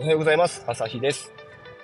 [0.00, 0.64] おはようございます。
[0.66, 1.30] 朝日です。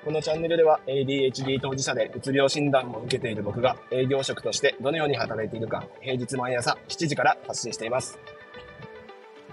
[0.03, 8.19] このチャンネルでは ADHD 当事者でうつ病診断を受けている僕が営業職としてどのように働いているか平日毎朝7時から発信しています。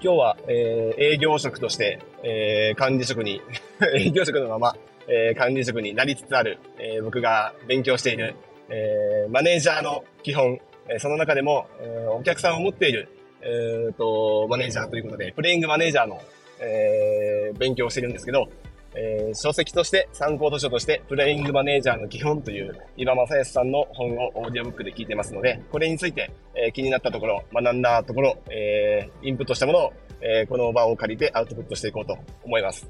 [0.02, 3.41] 今日は、えー、営業職として、えー、管理職に
[3.98, 4.77] 営業職のまま、
[5.09, 8.34] えー、管理職になりつつある、え、僕が勉強している、
[8.70, 10.57] え、マネージャーの基本、
[10.88, 13.09] え、その中でも、え、お客さんを持っている、
[13.41, 16.22] えー、と、マネージャーということで、プレイングマネージャーの
[16.63, 18.49] えー、勉強してるんですけど、
[18.95, 32.89] えー、書籍として参考図書としてプレイングマネージャーの基本という岩正康さんの本をオーディオブックで聞いてますので、これについて、えー、気になったところ、学んだところ、えー、インプットしたものを、えー、この場を借りてアウトプットしていこうと思います。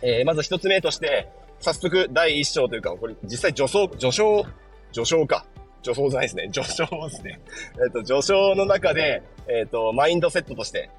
[0.00, 1.28] えー、まず一つ目として、
[1.60, 4.44] 早速第一章というか、これ実際助走、助走、
[4.92, 5.46] 助走か。
[5.82, 6.48] 助走じゃないですね。
[6.52, 7.40] 助走ですね。
[7.84, 10.90] えっ、と、助走の中で、えっ、ー、と、マインドセットとして、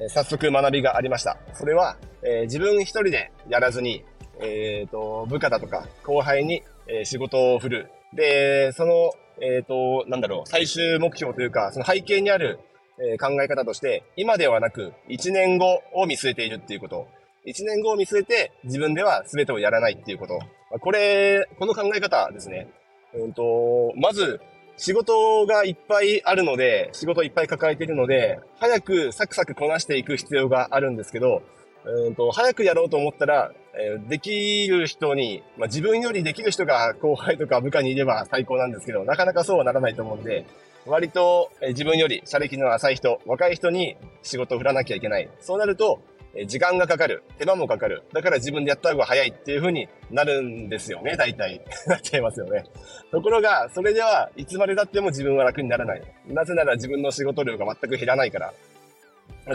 [0.00, 1.36] え早速学びがありました。
[1.54, 4.04] それは、えー、自分一人でやらずに、
[4.40, 7.90] えっ、ー、と、部下だとか後輩に、えー、仕事を振る。
[8.14, 12.58] で、その、えっ、と、なんだろう、最終目標というか、その背景にある、
[13.02, 17.08] え考え方として、今ではなく、1年後を見据えているっていうこと。
[17.46, 20.38] 1年後を見据えて、自分では全てをやらないっていうこと。
[20.78, 22.68] これ、この考え方ですね。
[23.14, 24.40] うんと、まず、
[24.80, 31.42] 仕事がいっぱいあるので、仕事いっぱい抱えているので、早くサクサクこなしていく必要があるんですけど、
[31.84, 40.46] うんと早くやろうと思ったら、えー、できる人に、まあ、自分よりできる人が後輩とか部下にいれば最高なんですけど、なかなかそうはならないと思うんで、
[40.86, 45.28] 割と、えー、自分より社歴の浅い人、若い人に仕事を振らなきゃいけない。
[45.40, 46.00] そうなると、
[46.46, 47.22] 時間がかかる。
[47.38, 48.04] 手間もかかる。
[48.12, 51.60] だから自分でやった方が早いっていう風になるんですよね、大体。
[51.86, 52.64] なっちゃいますよね。
[53.10, 56.02] ところが、それではいつまで経っても自分は楽にならない。
[56.28, 58.52] なぜなら自分の仕事量が全く減らないから。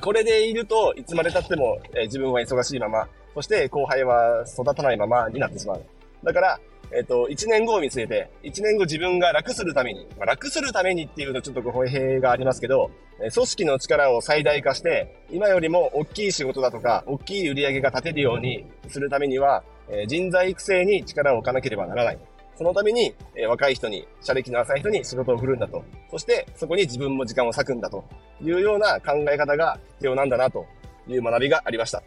[0.01, 5.83] これでいると、いつまで経っても、え自分は忙しいまま、そして後輩は育たないままになってしまう。
[6.23, 6.59] だから、
[6.91, 22.19] えっ、と、1年後を見据えて、1年後自分が楽するために、まあ、楽するためにっていうとちょっと語弊がありますけど、組織の力を最大化して、今よりも大きい仕事だとか、大きい売り上げが立てるようにするためには、え人材育成に力を置かなければならない。
[22.57, 25.83] そのために、え若い人に、社歴の浅い人に仕事を振るんだと。
[26.11, 28.03] そして、そこに自分も時間を割くんだと
[28.41, 30.65] いうような考え方が必要なんだなと
[31.07, 32.03] いう学びがありました。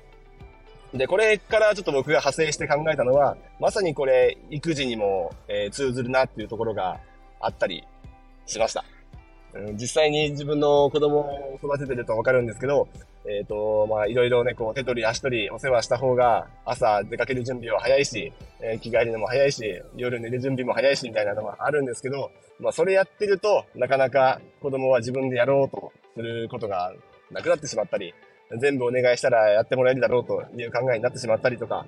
[0.94, 6.98] で、これからちょっと僕が派生して考えたのは、まさにこれ、育児にも、えー、通ずるなっていうところが
[7.40, 7.84] あったり
[8.46, 8.84] しました。
[9.74, 12.88] 実際に自分の子供を育ててるとわかるんですけど、
[13.26, 26.92] えっ、ー、と、まあ、いろいろね、こう、手取り足取りお世話した方が、朝出かける準備は早いし、えー、着替えるのも早いし、夜寝る準備も早いし、みたいなのがあるんですけど、まあ、それやってると、なかなか子供は自分でやろうとすることが
[27.30, 28.14] なくなってしまったり、
[28.56, 31.86] 全部お願いしたらやってもらえるだろうという考えになってしまったりとか、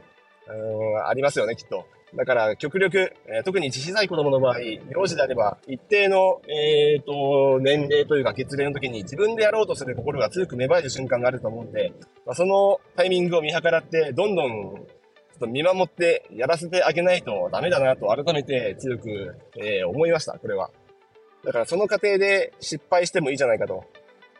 [0.49, 1.87] うん、ありますよね、きっと。
[2.15, 11.93] だから、極力、え、特に小さい子供の場合、幼児であれば、一定の、えっ、ー、と、年齢というか、血齢の時に自分でやろうとする心が強く芽生える瞬間があると思うんで、
[12.27, 14.83] まあ、そのタイミングを見計らって、どんどん、ちょ
[15.37, 20.71] っと見守ってやらせてあげないとダメだなと改めて強く、えー、思いました、これは。
[21.45, 23.85] だからその過程で失敗してもいいじゃないかと。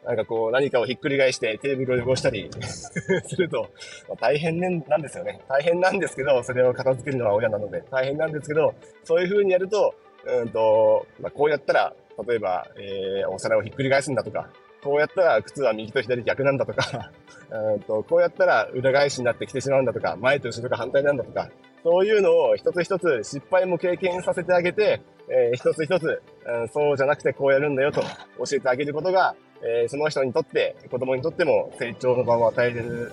[0.05, 3.69] なんかこう何かをひっくり返してテーブルを汚したり すると、
[4.09, 5.41] ま、大変なんですよね。
[5.49, 8.75] 大変なんですけど、それを片付けるのは親なので大変なんですけど、
[9.05, 9.95] そういう風にやると、
[10.25, 11.95] うんと、まあ、こうやったら、
[12.27, 14.51] 例えば、えー、お皿をひっくり返すんだとか、
[14.83, 17.13] こうやったら靴は右と左逆なんだとか、
[17.51, 21.51] うんと、こうやったら裏返しになってきてしまうんだとか、前と後ろが反対なんだとか、
[21.83, 33.13] そういうのを一つ一つ失敗も経験させてあげて、えー、一つ一つ、うん、そうじゃなくてこうやるんだよと教えてあげることが、えー、その人にとって、子供にとっても成長の場を与える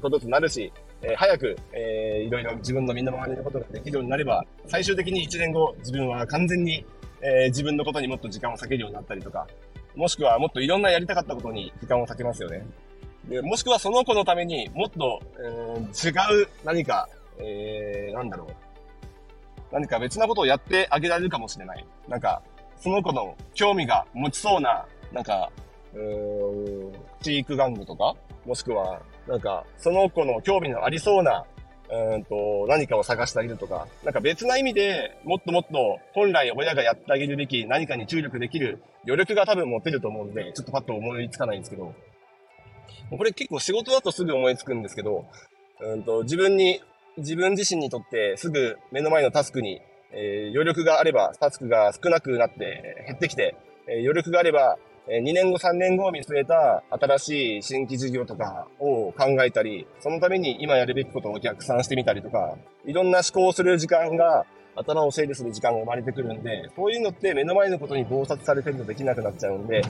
[0.00, 0.72] こととなるし、
[1.02, 6.84] えー、早く、えー、いろいろ自分の身の回りのことができるようになれば、最終的に1年後、自分は完全に、
[7.22, 9.46] えー、自分のことにもっと時間を割けるようになったりとか、
[9.96, 12.64] もしくはもっといろんなやりたかったことに時間を割けますよね。
[13.28, 17.08] でもしくはその子のためにもっと、えー、違う何か、
[17.38, 18.69] えー、なんだろう。
[19.72, 21.86] 何か別なことをやってあげられるかもしれない。
[22.08, 22.42] なんか、
[22.78, 25.50] その子の興味が持ちそうな、なんか、
[25.94, 28.14] うーん、チーク玩具とか、
[28.46, 31.44] もしくは、なんか、その子の興味のありそうな、
[31.90, 41.92] うんと、何かを探してあげるとか、なんか別な意味でもっともっと本来親がやってあげるべき何かに注力できる余力が多分持てると思うんで、ちょっとパッと思いつかないんですけど、
[43.10, 45.26] これ結構仕事だとすぐ思いつくんですけど、
[45.80, 46.80] うんと、自分に、
[47.16, 49.80] 自分自身にとってすぐ目の前のタスクに、
[50.12, 54.78] えー、余力があれば、タスクが少なくなって減ってきて、えー、余力があれば
[55.12, 64.46] え、2年後、3年後を見据えた新しい新規事業とかを考えたり、そのために今やるべきことを逆算してみたりとか、いろんな思考をする時間が、
[64.76, 69.82] 頭を整理する時間が生まれてくるんで、そういうのって目の前のことに暴殺されてるとできなくなっちゃうんで、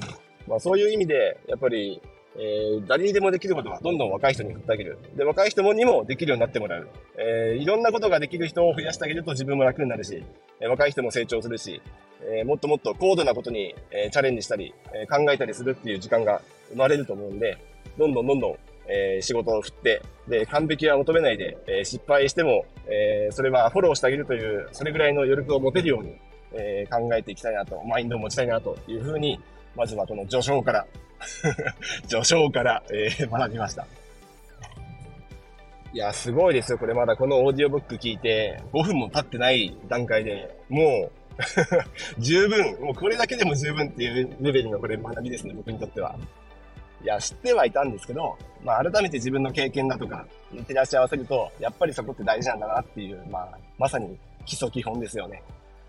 [0.48, 2.00] まあそういう意味で、やっぱり、
[2.36, 4.98] えー、誰にでもできることはどんどん若い人に振ってあげる。
[5.16, 6.88] で、若い人にもできるようになってもらう。
[7.18, 10.24] えー、いろんなことができる人を増やしてあげると自分も楽になるし、
[10.60, 11.82] えー、若い人も成長するし、
[12.22, 16.40] えー、もっともっと高度なことに、えー、チャレンジしたり、えー、考えたりするっていう時間が
[16.70, 17.58] 生まれると思うんで、
[17.98, 18.56] どんどんどんどん、
[18.86, 26.14] えー、仕事を振って、で、完璧は求めないで、えー、失敗しても、えー、それはフォローしてあげるという、それぐらいの余力を持てるように、
[26.52, 29.40] えー、考えていきたいなと、マインドを持ちたいなというふうに、
[29.76, 30.86] まずはこの序章から
[32.08, 33.86] 序章から、えー、学びました。
[35.92, 36.78] いや、すごいですよ。
[36.78, 41.20] これまだこのオーディオブック聞いて、5分も経ってない段階で、もう
[42.18, 46.14] 十分、もうこれだけでも十分っていうレベルのこれ学びですね、僕にとっては。
[47.02, 55.42] いや、知ってはいたんですけど、まあ改めて自分の経験だとか、照らし合わせると、やっぱりそこって大事なんだなっていう、まあ、まさに基礎基本ですよね。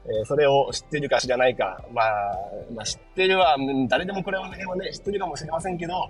[0.06, 2.36] えー、それを知ってるか知らないか、まあ、
[2.74, 3.56] まあ、知ってるは、
[3.88, 6.10] 誰でもこれをね、知ってるかもしれませんけど、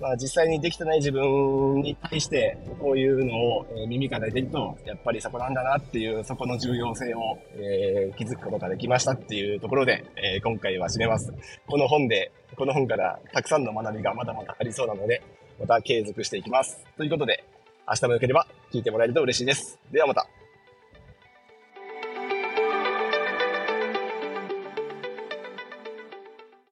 [0.00, 11.32] まあ、実際にできてない自分に対して、こういうのを、え耳から出ると、やっぱりそこなんだなっていう、そこの重要性を、えー、気づくことができましたっていうところで、えー、今回は締めます。
[11.66, 15.22] この本で、この本からたくさんの学びがまだまだありそうなので、
[15.58, 16.84] また継続していきます。
[16.98, 17.44] ということで、
[17.88, 19.78] 明日も良ければ聞いてもらえると嬉しいです。
[19.90, 20.35] ではまた。